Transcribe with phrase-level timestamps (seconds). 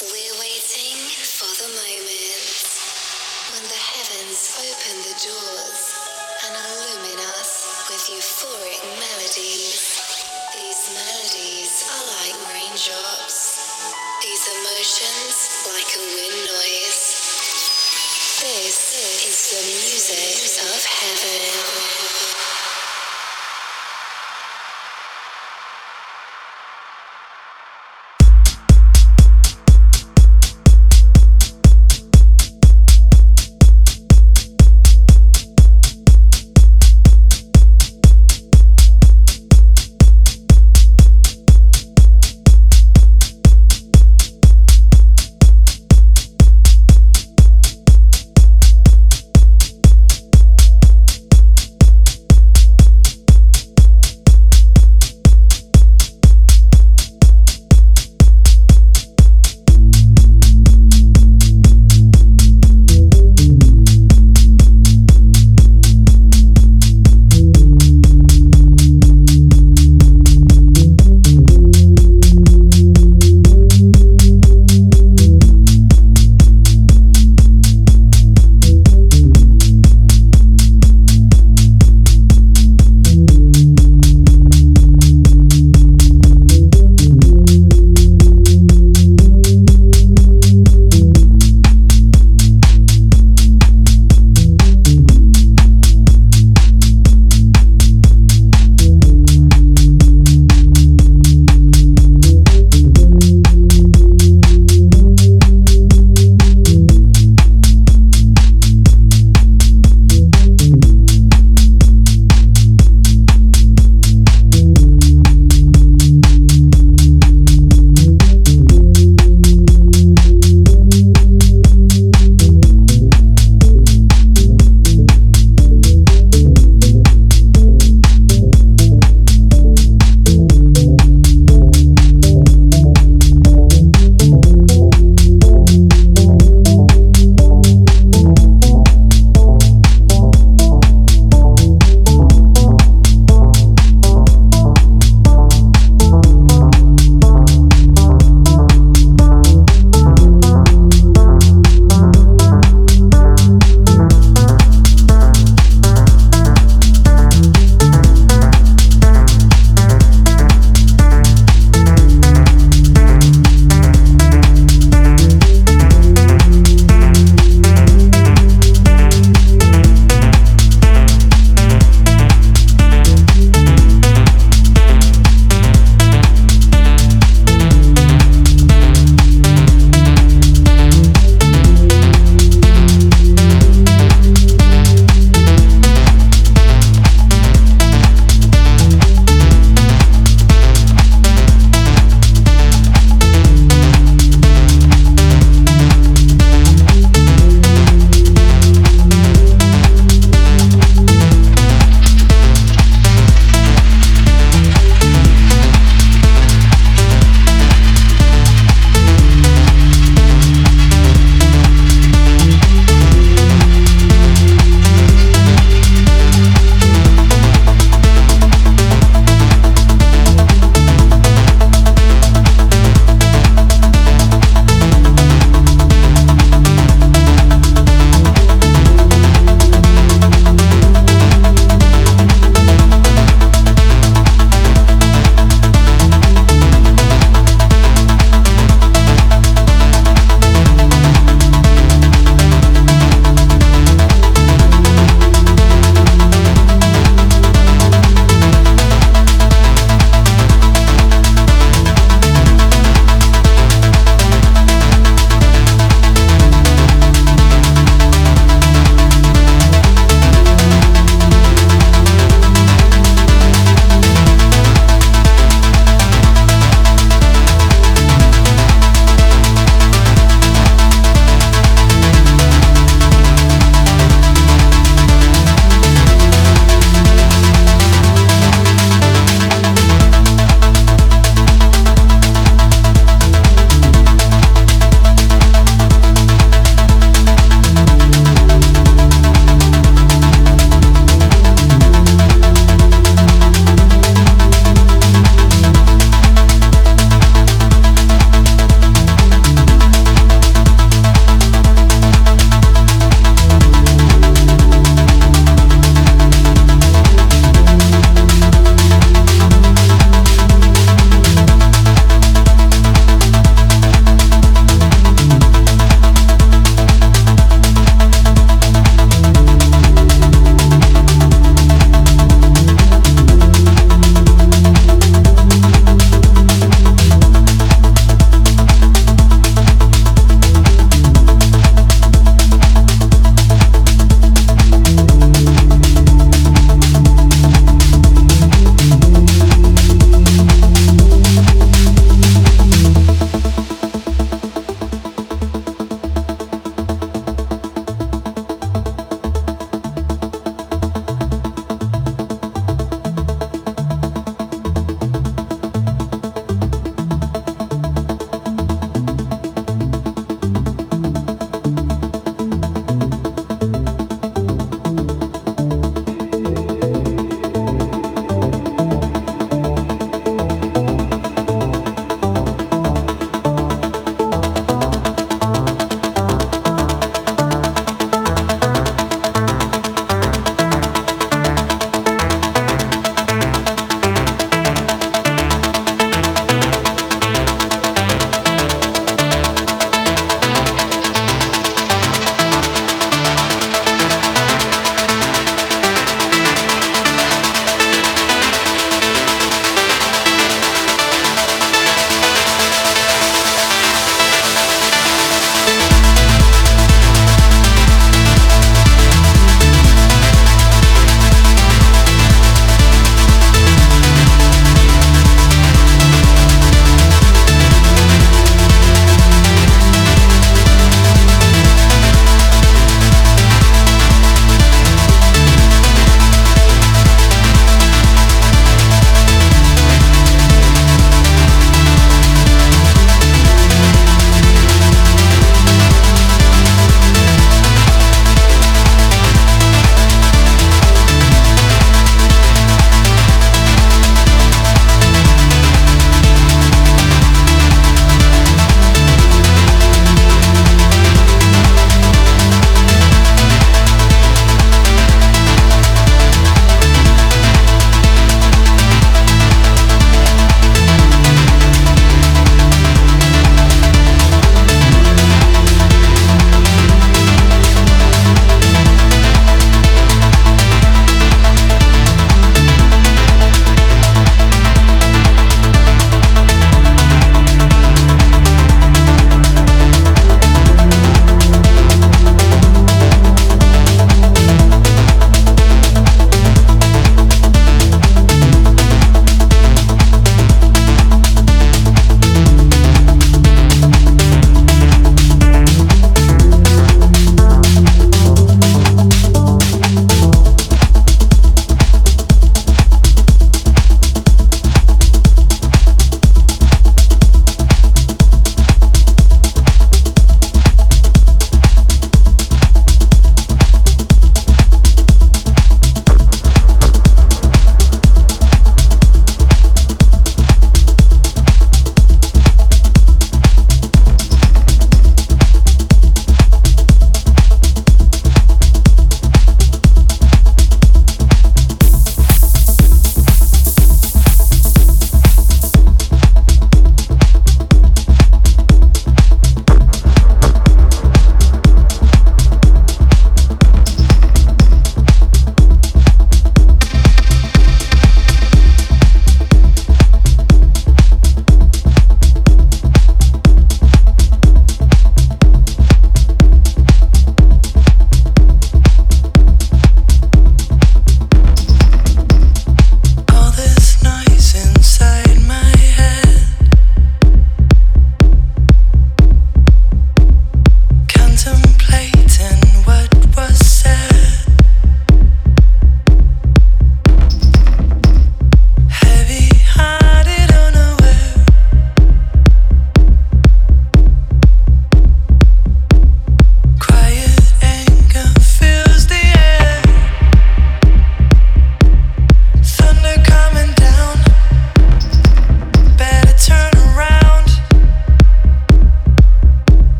[0.00, 2.64] We're waiting for the moment
[3.52, 5.80] when the heavens open the doors
[6.40, 10.00] and illumine us with euphoric melodies.
[10.56, 13.60] These melodies are like raindrops,
[14.24, 17.04] these emotions like a wind noise.
[18.40, 22.29] This is the music of heaven.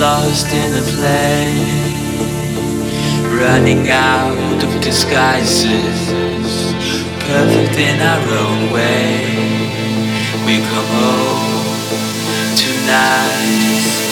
[0.00, 1.48] Lost in a play.
[3.40, 5.98] Running out of disguises.
[7.26, 9.24] Perfect in our own way.
[10.46, 14.09] We come home tonight.